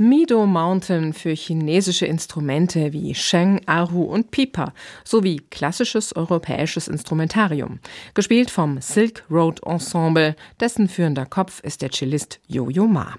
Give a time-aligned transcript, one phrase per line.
[0.00, 7.80] Mido Mountain für chinesische Instrumente wie Sheng, Erhu und Pipa sowie klassisches europäisches Instrumentarium.
[8.14, 13.16] Gespielt vom Silk Road Ensemble, dessen führender Kopf ist der Cellist Yo-Yo Ma.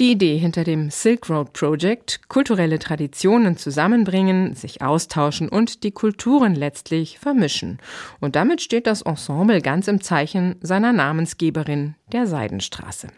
[0.00, 6.54] Die Idee hinter dem Silk Road Project, kulturelle Traditionen zusammenbringen, sich austauschen und die Kulturen
[6.54, 7.76] letztlich vermischen.
[8.18, 13.08] Und damit steht das Ensemble ganz im Zeichen seiner Namensgeberin, der Seidenstraße.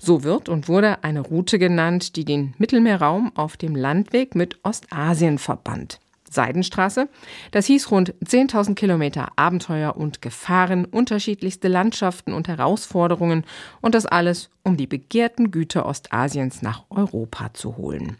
[0.00, 5.38] So wird und wurde eine Route genannt, die den Mittelmeerraum auf dem Landweg mit Ostasien
[5.38, 6.00] verband.
[6.34, 7.08] Seidenstraße.
[7.50, 13.44] Das hieß rund 10.000 Kilometer Abenteuer und Gefahren, unterschiedlichste Landschaften und Herausforderungen
[13.80, 18.16] und das alles, um die begehrten Güter Ostasiens nach Europa zu holen.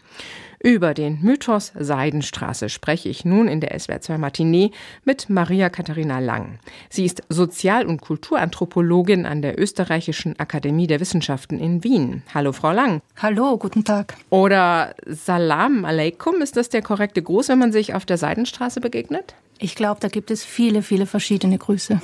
[0.61, 4.73] Über den Mythos Seidenstraße spreche ich nun in der SWR2 Matinee
[5.05, 6.59] mit Maria Katharina Lang.
[6.91, 12.25] Sie ist Sozial- und Kulturanthropologin an der Österreichischen Akademie der Wissenschaften in Wien.
[12.35, 13.03] Hallo, Frau Lang.
[13.23, 14.17] Hallo, guten Tag.
[14.31, 19.37] Oder Salam Aleikum, ist das der korrekte Gruß, wenn man sich auf der Seidenstraße begegnet?
[19.61, 22.01] Ich glaube, da gibt es viele, viele verschiedene Grüße.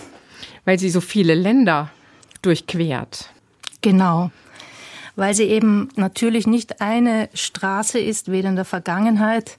[0.64, 1.90] Weil sie so viele Länder
[2.42, 3.30] durchquert.
[3.80, 4.30] Genau
[5.16, 9.56] weil sie eben natürlich nicht eine Straße ist, weder in der Vergangenheit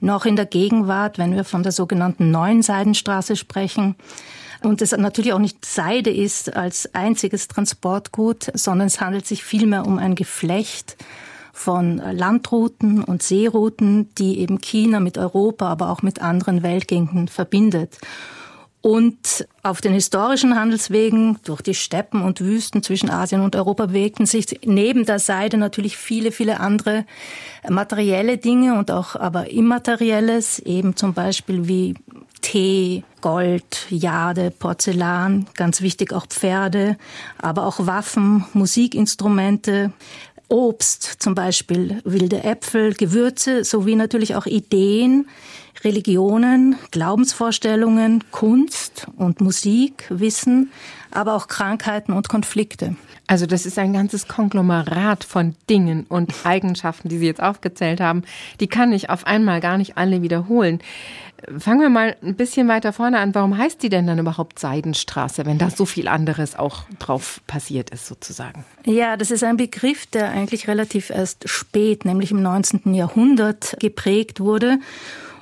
[0.00, 3.96] noch in der Gegenwart, wenn wir von der sogenannten neuen Seidenstraße sprechen.
[4.62, 9.86] Und es natürlich auch nicht Seide ist als einziges Transportgut, sondern es handelt sich vielmehr
[9.86, 10.96] um ein Geflecht
[11.52, 17.98] von Landrouten und Seerouten, die eben China mit Europa, aber auch mit anderen Weltgegenden verbindet.
[18.84, 24.26] Und auf den historischen Handelswegen durch die Steppen und Wüsten zwischen Asien und Europa bewegten
[24.26, 24.60] sich.
[24.66, 27.06] Neben der Seide natürlich viele, viele andere
[27.66, 31.94] materielle Dinge und auch aber immaterielles, eben zum Beispiel wie
[32.42, 36.98] Tee, Gold, Jade, Porzellan, ganz wichtig auch Pferde,
[37.38, 39.92] aber auch Waffen, Musikinstrumente,
[40.48, 45.26] Obst, zum Beispiel wilde Äpfel, Gewürze, sowie natürlich auch Ideen,
[45.82, 50.70] Religionen, Glaubensvorstellungen, Kunst und Musik, Wissen,
[51.10, 52.96] aber auch Krankheiten und Konflikte.
[53.26, 58.22] Also das ist ein ganzes Konglomerat von Dingen und Eigenschaften, die Sie jetzt aufgezählt haben.
[58.60, 60.80] Die kann ich auf einmal gar nicht alle wiederholen.
[61.58, 63.34] Fangen wir mal ein bisschen weiter vorne an.
[63.34, 67.90] Warum heißt die denn dann überhaupt Seidenstraße, wenn da so viel anderes auch drauf passiert
[67.90, 68.64] ist sozusagen?
[68.84, 72.94] Ja, das ist ein Begriff, der eigentlich relativ erst spät, nämlich im 19.
[72.94, 74.78] Jahrhundert geprägt wurde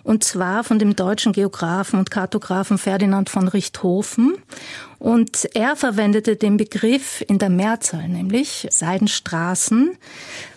[0.05, 4.35] und zwar von dem deutschen Geografen und Kartografen Ferdinand von Richthofen.
[4.99, 9.97] Und er verwendete den Begriff in der Mehrzahl, nämlich Seidenstraßen,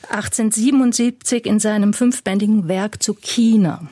[0.10, 3.88] 1877 in seinem fünfbändigen Werk zu China.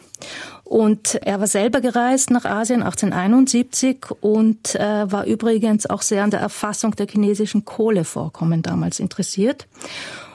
[0.63, 6.31] Und er war selber gereist nach Asien 1871 und äh, war übrigens auch sehr an
[6.31, 9.68] der Erfassung der chinesischen Kohlevorkommen damals interessiert.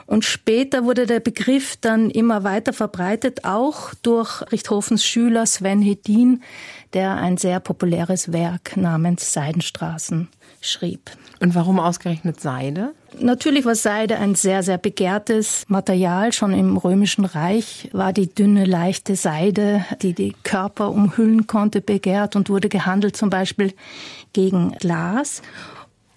[0.09, 6.41] Und später wurde der Begriff dann immer weiter verbreitet, auch durch Richthofens Schüler Sven Hedin,
[6.93, 10.27] der ein sehr populäres Werk namens Seidenstraßen
[10.61, 11.11] schrieb.
[11.39, 12.95] Und warum ausgerechnet Seide?
[13.19, 16.33] Natürlich war Seide ein sehr, sehr begehrtes Material.
[16.33, 22.35] Schon im Römischen Reich war die dünne, leichte Seide, die die Körper umhüllen konnte, begehrt
[22.35, 23.73] und wurde gehandelt zum Beispiel
[24.33, 25.43] gegen Glas.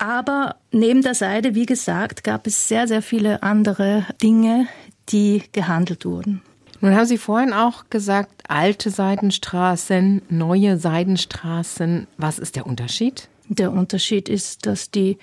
[0.02, 4.66] Aber neben der Seide, wie gesagt, gab es sehr, sehr viele andere Dinge,
[5.10, 6.42] die gehandelt wurden.
[6.80, 12.08] Nun haben Sie vorhin auch gesagt, alte Seidenstraßen, neue Seidenstraßen.
[12.16, 13.28] Was ist der Unterschied?
[13.48, 15.18] Der Unterschied ist, dass die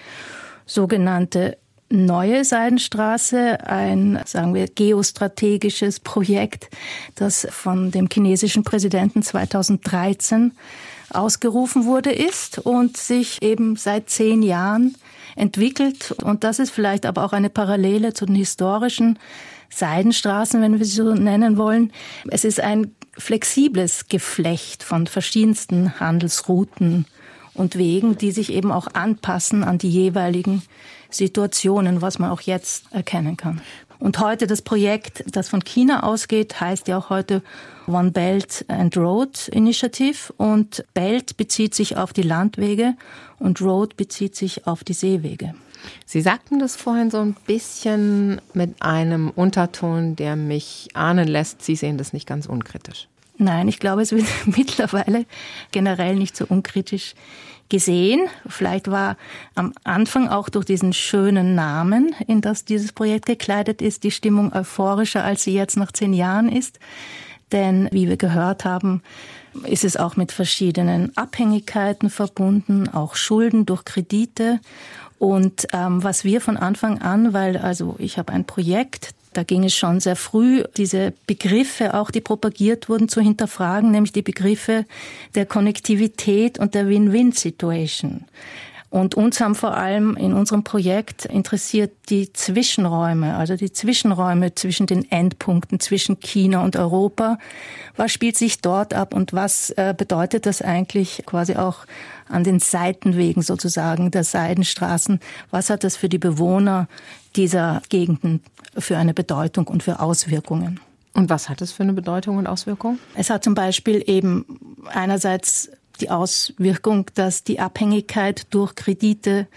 [0.65, 1.57] sogenannte
[1.89, 6.69] neue Seidenstraße, ein, sagen wir, geostrategisches Projekt,
[7.15, 10.53] das von dem chinesischen Präsidenten 2013
[11.11, 14.95] ausgerufen wurde, ist und sich eben seit zehn Jahren
[15.35, 16.11] entwickelt.
[16.23, 19.19] Und das ist vielleicht aber auch eine Parallele zu den historischen
[19.69, 21.91] Seidenstraßen, wenn wir sie so nennen wollen.
[22.29, 27.05] Es ist ein flexibles Geflecht von verschiedensten Handelsrouten
[27.53, 30.63] und Wegen, die sich eben auch anpassen an die jeweiligen
[31.09, 33.61] Situationen, was man auch jetzt erkennen kann.
[33.99, 37.43] Und heute das Projekt, das von China ausgeht, heißt ja auch heute
[37.85, 40.33] One Belt and Road Initiative.
[40.37, 42.95] Und Belt bezieht sich auf die Landwege
[43.39, 45.53] und Road bezieht sich auf die Seewege.
[46.05, 51.75] Sie sagten das vorhin so ein bisschen mit einem Unterton, der mich ahnen lässt, Sie
[51.75, 53.07] sehen das nicht ganz unkritisch.
[53.37, 55.25] Nein, ich glaube, es wird mittlerweile
[55.71, 57.15] generell nicht so unkritisch
[57.69, 58.27] gesehen.
[58.47, 59.15] Vielleicht war
[59.55, 64.51] am Anfang auch durch diesen schönen Namen, in das dieses Projekt gekleidet ist, die Stimmung
[64.53, 66.79] euphorischer, als sie jetzt nach zehn Jahren ist.
[67.51, 69.01] Denn, wie wir gehört haben,
[69.63, 74.59] ist es auch mit verschiedenen Abhängigkeiten verbunden, auch Schulden durch Kredite.
[75.17, 79.63] Und ähm, was wir von Anfang an, weil also ich habe ein Projekt, Da ging
[79.63, 84.85] es schon sehr früh, diese Begriffe, auch die propagiert wurden, zu hinterfragen, nämlich die Begriffe
[85.35, 88.25] der Konnektivität und der Win-Win-Situation.
[88.89, 94.87] Und uns haben vor allem in unserem Projekt interessiert die Zwischenräume, also die Zwischenräume zwischen
[94.87, 97.37] den Endpunkten, zwischen China und Europa.
[97.95, 101.85] Was spielt sich dort ab und was äh, bedeutet das eigentlich quasi auch
[102.27, 105.19] an den Seitenwegen sozusagen der Seidenstraßen?
[105.51, 106.87] Was hat das für die Bewohner
[107.35, 108.41] dieser Gegenden
[108.75, 110.79] für eine Bedeutung und für Auswirkungen?
[111.13, 112.97] Und was hat es für eine Bedeutung und Auswirkung?
[113.15, 114.45] Es hat zum Beispiel eben
[114.91, 115.69] einerseits
[116.01, 119.47] die Auswirkung, dass die Abhängigkeit durch Kredite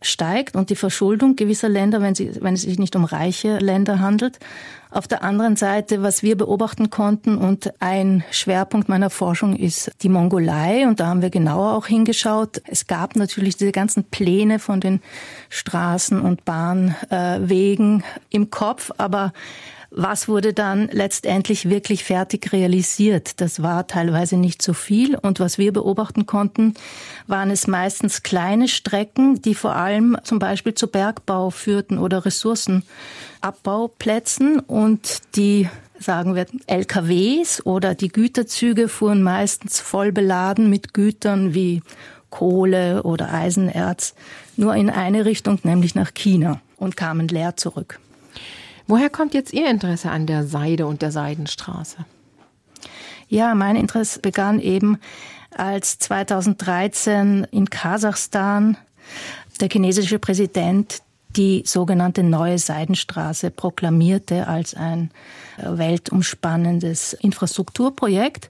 [0.00, 4.00] steigt und die Verschuldung gewisser Länder, wenn, sie, wenn es sich nicht um reiche Länder
[4.00, 4.38] handelt.
[4.90, 10.08] Auf der anderen Seite, was wir beobachten konnten und ein Schwerpunkt meiner Forschung ist die
[10.08, 12.62] Mongolei und da haben wir genauer auch hingeschaut.
[12.66, 15.00] Es gab natürlich diese ganzen Pläne von den
[15.50, 19.32] Straßen und Bahnwegen im Kopf, aber
[19.90, 23.40] was wurde dann letztendlich wirklich fertig realisiert?
[23.40, 25.16] Das war teilweise nicht so viel.
[25.16, 26.74] Und was wir beobachten konnten,
[27.26, 34.60] waren es meistens kleine Strecken, die vor allem zum Beispiel zu Bergbau führten oder Ressourcenabbauplätzen
[34.60, 41.82] und die sagen wir, LKWs oder die Güterzüge fuhren meistens voll beladen mit Gütern wie
[42.30, 44.14] Kohle oder Eisenerz
[44.56, 48.00] nur in eine Richtung, nämlich nach China und kamen leer zurück.
[48.88, 51.98] Woher kommt jetzt Ihr Interesse an der Seide und der Seidenstraße?
[53.28, 54.98] Ja, mein Interesse begann eben,
[55.54, 58.78] als 2013 in Kasachstan
[59.60, 61.02] der chinesische Präsident
[61.36, 65.10] die sogenannte neue Seidenstraße proklamierte als ein
[65.58, 68.48] äh, weltumspannendes Infrastrukturprojekt.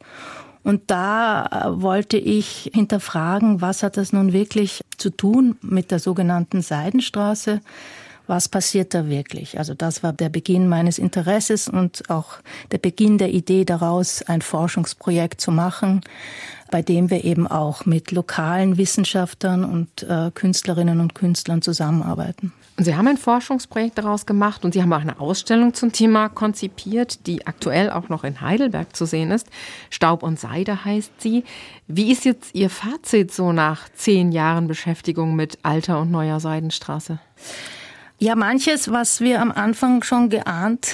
[0.63, 5.99] Und da äh, wollte ich hinterfragen, was hat das nun wirklich zu tun mit der
[5.99, 7.61] sogenannten Seidenstraße?
[8.29, 9.59] Was passiert da wirklich?
[9.59, 12.39] Also das war der Beginn meines Interesses und auch
[12.71, 16.03] der Beginn der Idee daraus, ein Forschungsprojekt zu machen,
[16.71, 22.53] bei dem wir eben auch mit lokalen Wissenschaftlern und äh, Künstlerinnen und Künstlern zusammenarbeiten.
[22.77, 26.29] Und Sie haben ein Forschungsprojekt daraus gemacht und Sie haben auch eine Ausstellung zum Thema
[26.29, 29.49] konzipiert, die aktuell auch noch in Heidelberg zu sehen ist.
[29.91, 31.43] Staub und Seide heißt sie.
[31.89, 37.19] Wie ist jetzt Ihr Fazit so nach zehn Jahren Beschäftigung mit alter und neuer Seidenstraße?
[38.21, 40.89] Ja, manches, was wir am Anfang schon geahnt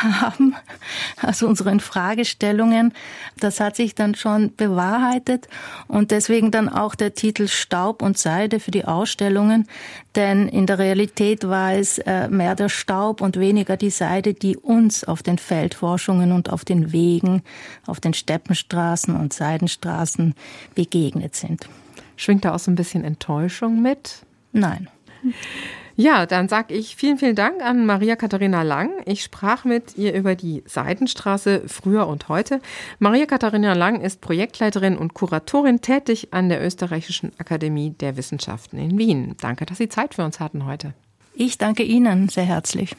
[0.00, 0.54] haben,
[1.18, 2.94] also unseren Fragestellungen,
[3.38, 5.46] das hat sich dann schon bewahrheitet
[5.88, 9.68] und deswegen dann auch der Titel Staub und Seide für die Ausstellungen,
[10.14, 14.56] denn in der Realität war es äh, mehr der Staub und weniger die Seide, die
[14.56, 17.42] uns auf den Feldforschungen und auf den Wegen,
[17.86, 20.34] auf den Steppenstraßen und Seidenstraßen
[20.74, 21.68] begegnet sind.
[22.16, 24.22] Schwingt da auch so ein bisschen Enttäuschung mit?
[24.52, 24.88] Nein.
[26.00, 29.02] Ja, dann sage ich vielen, vielen Dank an Maria Katharina Lang.
[29.04, 32.62] Ich sprach mit ihr über die Seidenstraße früher und heute.
[32.98, 38.96] Maria Katharina Lang ist Projektleiterin und Kuratorin tätig an der Österreichischen Akademie der Wissenschaften in
[38.96, 39.36] Wien.
[39.42, 40.94] Danke, dass Sie Zeit für uns hatten heute.
[41.34, 42.94] Ich danke Ihnen sehr herzlich.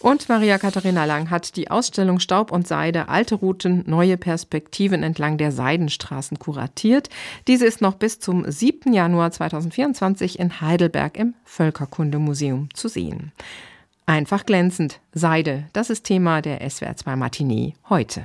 [0.00, 5.38] Und Maria Katharina Lang hat die Ausstellung Staub und Seide, alte Routen, neue Perspektiven entlang
[5.38, 7.08] der Seidenstraßen kuratiert.
[7.46, 8.92] Diese ist noch bis zum 7.
[8.92, 13.32] Januar 2024 in Heidelberg im Völkerkundemuseum zu sehen.
[14.06, 15.00] Einfach glänzend.
[15.12, 18.24] Seide, das ist Thema der SWR2 Matinee heute.